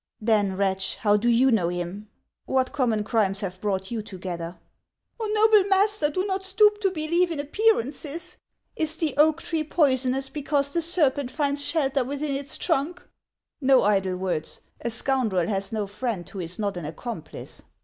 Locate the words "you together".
3.91-4.57